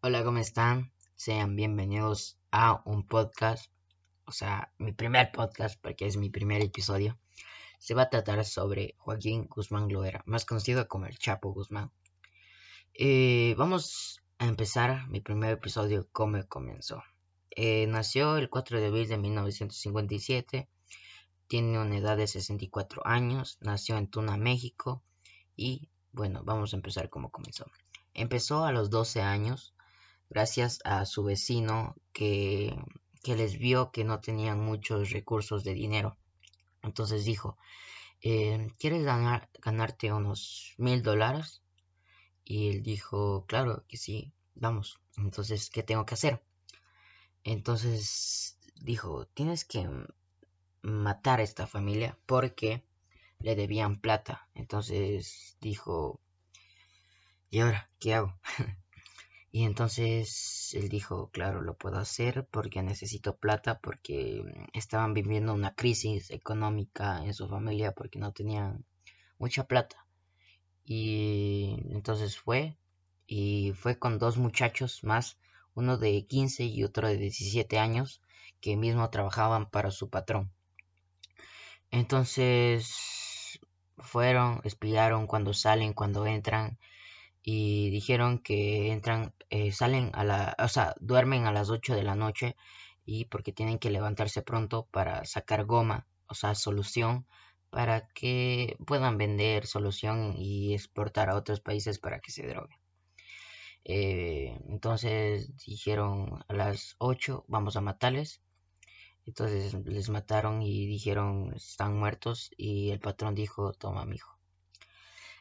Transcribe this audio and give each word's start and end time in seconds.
Hola, 0.00 0.22
¿cómo 0.22 0.38
están? 0.38 0.92
Sean 1.16 1.56
bienvenidos 1.56 2.38
a 2.52 2.82
un 2.84 3.04
podcast, 3.04 3.68
o 4.26 4.30
sea, 4.30 4.72
mi 4.78 4.92
primer 4.92 5.32
podcast, 5.32 5.76
porque 5.82 6.06
es 6.06 6.16
mi 6.16 6.30
primer 6.30 6.62
episodio. 6.62 7.18
Se 7.80 7.94
va 7.94 8.02
a 8.02 8.08
tratar 8.08 8.44
sobre 8.44 8.94
Joaquín 8.98 9.48
Guzmán 9.48 9.88
Loera, 9.88 10.22
más 10.24 10.44
conocido 10.44 10.86
como 10.86 11.06
el 11.06 11.18
Chapo 11.18 11.52
Guzmán. 11.52 11.90
Eh, 12.94 13.56
vamos 13.58 14.22
a 14.38 14.46
empezar 14.46 15.08
mi 15.08 15.20
primer 15.20 15.54
episodio, 15.54 16.06
cómo 16.12 16.46
comenzó. 16.46 17.02
Eh, 17.50 17.88
nació 17.88 18.36
el 18.36 18.48
4 18.48 18.78
de 18.78 18.86
abril 18.86 19.08
de 19.08 19.18
1957, 19.18 20.68
tiene 21.48 21.76
una 21.76 21.98
edad 21.98 22.16
de 22.16 22.28
64 22.28 23.04
años, 23.04 23.58
nació 23.62 23.96
en 23.96 24.06
Tuna, 24.06 24.36
México, 24.36 25.02
y 25.56 25.88
bueno, 26.12 26.44
vamos 26.44 26.72
a 26.72 26.76
empezar 26.76 27.10
cómo 27.10 27.30
comenzó. 27.32 27.66
Empezó 28.14 28.64
a 28.64 28.70
los 28.70 28.90
12 28.90 29.22
años 29.22 29.74
gracias 30.30 30.80
a 30.84 31.04
su 31.06 31.24
vecino 31.24 31.96
que, 32.12 32.76
que 33.22 33.36
les 33.36 33.58
vio 33.58 33.90
que 33.90 34.04
no 34.04 34.20
tenían 34.20 34.60
muchos 34.60 35.10
recursos 35.10 35.64
de 35.64 35.74
dinero. 35.74 36.16
Entonces 36.82 37.24
dijo, 37.24 37.56
eh, 38.20 38.68
¿quieres 38.78 39.04
ganar, 39.04 39.48
ganarte 39.62 40.12
unos 40.12 40.74
mil 40.78 41.02
dólares? 41.02 41.62
Y 42.44 42.68
él 42.70 42.82
dijo, 42.82 43.44
claro 43.46 43.84
que 43.88 43.96
sí, 43.96 44.32
vamos. 44.54 44.98
Entonces, 45.16 45.70
¿qué 45.70 45.82
tengo 45.82 46.06
que 46.06 46.14
hacer? 46.14 46.42
Entonces 47.44 48.58
dijo, 48.80 49.26
tienes 49.26 49.64
que 49.64 49.88
matar 50.82 51.40
a 51.40 51.42
esta 51.42 51.66
familia 51.66 52.18
porque 52.26 52.84
le 53.40 53.54
debían 53.54 54.00
plata. 54.00 54.48
Entonces 54.54 55.56
dijo, 55.60 56.20
¿y 57.50 57.60
ahora 57.60 57.90
qué 57.98 58.14
hago? 58.14 58.38
Y 59.58 59.64
entonces 59.64 60.72
él 60.74 60.88
dijo, 60.88 61.30
claro, 61.32 61.62
lo 61.62 61.76
puedo 61.76 61.98
hacer 61.98 62.46
porque 62.48 62.80
necesito 62.80 63.38
plata, 63.38 63.80
porque 63.80 64.44
estaban 64.72 65.14
viviendo 65.14 65.52
una 65.52 65.74
crisis 65.74 66.30
económica 66.30 67.24
en 67.24 67.34
su 67.34 67.48
familia 67.48 67.90
porque 67.90 68.20
no 68.20 68.32
tenían 68.32 68.84
mucha 69.36 69.64
plata. 69.64 70.06
Y 70.84 71.74
entonces 71.90 72.38
fue, 72.38 72.76
y 73.26 73.72
fue 73.72 73.98
con 73.98 74.20
dos 74.20 74.36
muchachos 74.38 75.02
más, 75.02 75.38
uno 75.74 75.98
de 75.98 76.24
15 76.24 76.62
y 76.62 76.84
otro 76.84 77.08
de 77.08 77.16
17 77.16 77.80
años, 77.80 78.22
que 78.60 78.76
mismo 78.76 79.10
trabajaban 79.10 79.68
para 79.68 79.90
su 79.90 80.08
patrón. 80.08 80.52
Entonces 81.90 83.58
fueron, 83.98 84.60
espiaron 84.62 85.26
cuando 85.26 85.52
salen, 85.52 85.94
cuando 85.94 86.26
entran, 86.26 86.78
y 87.50 87.88
dijeron 87.88 88.40
que 88.40 88.92
entran, 88.92 89.32
eh, 89.48 89.72
salen 89.72 90.10
a 90.12 90.22
la, 90.22 90.54
o 90.58 90.68
sea, 90.68 90.94
duermen 91.00 91.46
a 91.46 91.52
las 91.52 91.70
8 91.70 91.94
de 91.94 92.02
la 92.02 92.14
noche 92.14 92.56
y 93.06 93.24
porque 93.24 93.54
tienen 93.54 93.78
que 93.78 93.88
levantarse 93.90 94.42
pronto 94.42 94.86
para 94.90 95.24
sacar 95.24 95.64
goma, 95.64 96.06
o 96.26 96.34
sea, 96.34 96.54
solución, 96.54 97.26
para 97.70 98.06
que 98.08 98.76
puedan 98.86 99.16
vender 99.16 99.66
solución 99.66 100.34
y 100.36 100.74
exportar 100.74 101.30
a 101.30 101.36
otros 101.36 101.60
países 101.60 101.98
para 101.98 102.20
que 102.20 102.32
se 102.32 102.46
droguen. 102.46 102.78
Eh, 103.84 104.60
entonces 104.68 105.50
dijeron 105.64 106.44
a 106.48 106.52
las 106.52 106.96
8 106.98 107.46
vamos 107.48 107.76
a 107.76 107.80
matarles. 107.80 108.42
Entonces 109.24 109.72
les 109.86 110.10
mataron 110.10 110.60
y 110.60 110.84
dijeron 110.86 111.54
están 111.56 111.98
muertos 111.98 112.50
y 112.58 112.90
el 112.90 113.00
patrón 113.00 113.34
dijo 113.34 113.72
toma 113.72 114.04
mi 114.04 114.16
hijo. 114.16 114.38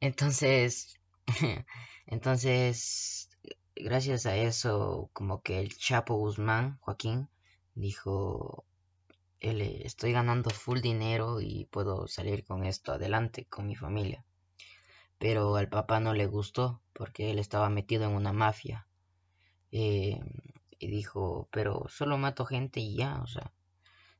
Entonces 0.00 0.98
Entonces, 2.06 3.28
gracias 3.74 4.26
a 4.26 4.36
eso, 4.36 5.10
como 5.12 5.42
que 5.42 5.60
el 5.60 5.76
Chapo 5.76 6.14
Guzmán, 6.16 6.78
Joaquín, 6.80 7.28
dijo, 7.74 8.64
estoy 9.40 10.12
ganando 10.12 10.50
full 10.50 10.80
dinero 10.80 11.40
y 11.40 11.66
puedo 11.66 12.06
salir 12.06 12.44
con 12.44 12.64
esto 12.64 12.92
adelante 12.92 13.46
con 13.46 13.66
mi 13.66 13.74
familia. 13.74 14.24
Pero 15.18 15.56
al 15.56 15.68
papá 15.68 16.00
no 16.00 16.14
le 16.14 16.26
gustó 16.26 16.80
porque 16.92 17.30
él 17.30 17.38
estaba 17.38 17.68
metido 17.68 18.04
en 18.04 18.12
una 18.12 18.32
mafia. 18.32 18.86
Eh, 19.70 20.20
y 20.78 20.90
dijo, 20.90 21.48
pero 21.52 21.86
solo 21.88 22.18
mato 22.18 22.44
gente 22.44 22.80
y 22.80 22.96
ya, 22.96 23.20
o 23.22 23.26
sea, 23.26 23.52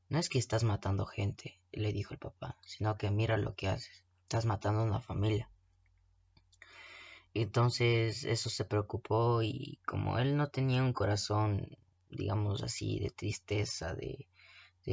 no 0.09 0.17
es 0.17 0.29
que 0.29 0.39
estás 0.39 0.63
matando 0.63 1.05
gente, 1.05 1.59
le 1.71 1.91
dijo 1.91 2.13
el 2.13 2.19
papá, 2.19 2.57
sino 2.61 2.97
que 2.97 3.11
mira 3.11 3.37
lo 3.37 3.53
que 3.55 3.67
haces, 3.67 4.05
estás 4.23 4.45
matando 4.45 4.81
a 4.81 4.85
una 4.85 5.01
familia. 5.01 5.49
Entonces 7.35 8.23
eso 8.25 8.49
se 8.49 8.65
preocupó 8.65 9.41
y 9.41 9.79
como 9.85 10.19
él 10.19 10.37
no 10.37 10.49
tenía 10.49 10.83
un 10.83 10.93
corazón, 10.93 11.77
digamos 12.09 12.61
así, 12.61 12.99
de 12.99 13.09
tristeza, 13.09 13.95
de, 13.95 14.27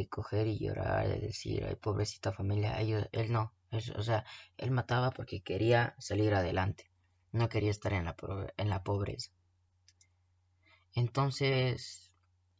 coger 0.09 0.47
y 0.47 0.59
llorar, 0.59 1.09
de 1.09 1.21
decir, 1.21 1.65
ay, 1.65 1.77
pobrecita 1.77 2.33
familia, 2.33 2.81
él 2.81 3.33
no, 3.33 3.53
o 3.97 4.03
sea, 4.03 4.25
él 4.57 4.71
mataba 4.71 5.11
porque 5.11 5.43
quería 5.43 5.95
salir 5.99 6.35
adelante, 6.35 6.91
no 7.33 7.49
quería 7.49 7.71
estar 7.71 7.93
en 7.93 8.07
la, 8.07 8.17
en 8.57 8.71
la 8.71 8.83
pobreza. 8.85 9.31
Entonces 10.95 12.11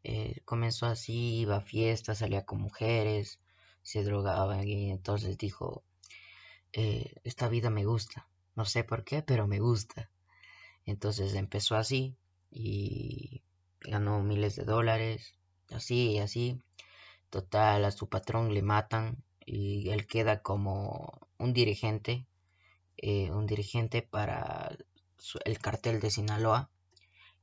eh, 0.05 0.43
comenzó 0.45 0.87
así, 0.87 1.41
iba 1.41 1.57
a 1.57 1.61
fiestas, 1.63 2.19
salía 2.19 2.45
con 2.45 2.61
mujeres, 2.61 3.41
se 3.83 4.05
drogaba 4.05 4.65
y 4.65 4.91
entonces 4.91 5.39
dijo, 5.39 5.85
eh, 6.73 7.15
esta 7.25 7.49
vida 7.49 7.71
me 7.71 7.85
gusta 7.87 8.29
no 8.55 8.65
sé 8.65 8.85
por 8.85 9.05
qué, 9.05 9.23
pero 9.23 9.47
me 9.47 9.61
gusta. 9.61 10.11
Entonces 10.87 11.35
empezó 11.35 11.77
así 11.77 12.17
y 12.51 13.43
ganó 13.81 14.23
miles 14.23 14.57
de 14.57 14.65
dólares, 14.65 15.35
así 15.71 16.13
y 16.13 16.19
así. 16.19 16.61
Total, 17.31 17.85
a 17.85 17.91
su 17.91 18.09
patrón 18.09 18.53
le 18.53 18.63
matan 18.63 19.23
y 19.47 19.91
él 19.91 20.07
queda 20.07 20.43
como 20.43 21.29
un 21.39 21.53
dirigente, 21.53 22.27
eh, 22.97 23.31
un 23.31 23.47
dirigente 23.47 24.03
para 24.03 24.77
el 25.45 25.59
cartel 25.59 26.01
de 26.01 26.11
Sinaloa, 26.11 26.71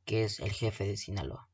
que 0.05 0.23
es 0.23 0.39
el 0.39 0.51
jefe 0.51 0.85
de 0.85 0.97
Sinaloa. 0.97 1.47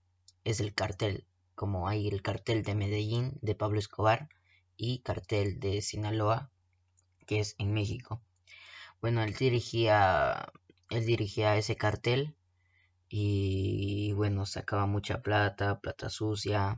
Es 0.44 0.60
el 0.60 0.74
cartel, 0.74 1.26
como 1.56 1.88
hay 1.88 2.08
el 2.08 2.22
cartel 2.22 2.64
de 2.64 2.76
Medellín 2.76 3.38
de 3.42 3.56
Pablo 3.56 3.80
Escobar 3.80 4.30
y 4.78 5.00
cartel 5.00 5.60
de 5.60 5.82
Sinaloa, 5.82 6.50
que 7.26 7.40
es 7.40 7.56
en 7.60 7.74
México. 7.74 8.22
Bueno, 9.04 9.22
él 9.22 9.34
dirigía, 9.34 10.48
él 10.90 11.06
dirigía 11.06 11.58
ese 11.58 11.76
cartel 11.76 12.38
y 13.10 14.14
bueno, 14.14 14.46
sacaba 14.46 14.86
mucha 14.86 15.22
plata, 15.22 15.82
plata 15.82 16.10
sucia. 16.10 16.78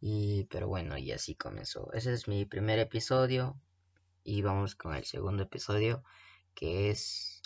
Y 0.00 0.44
pero 0.44 0.68
bueno, 0.68 0.96
y 0.98 1.10
así 1.10 1.34
comenzó. 1.34 1.92
Ese 1.94 2.12
es 2.12 2.28
mi 2.28 2.44
primer 2.44 2.78
episodio 2.78 3.60
y 4.22 4.42
vamos 4.42 4.76
con 4.76 4.94
el 4.94 5.04
segundo 5.04 5.42
episodio 5.42 6.04
que 6.54 6.90
es 6.90 7.42